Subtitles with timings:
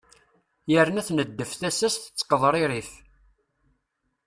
[0.71, 2.91] yerna tneddef tasa-s tettqeḍririf